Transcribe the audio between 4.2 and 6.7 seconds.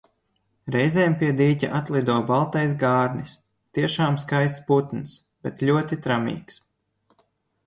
skaists putns, bet ļoti tramīgs.